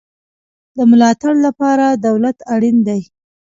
[0.77, 3.01] د ملاتړ لپاره دولت اړین دی